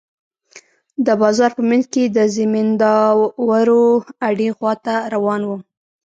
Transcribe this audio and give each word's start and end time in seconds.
د 1.05 1.07
بازار 1.21 1.51
په 1.57 1.61
منځ 1.69 1.83
کښې 1.93 2.03
د 2.17 2.19
زمينداورو 2.35 3.83
اډې 4.27 4.49
خوا 4.57 4.73
ته 4.85 4.95
روان 5.13 5.41
وم. 5.45 5.61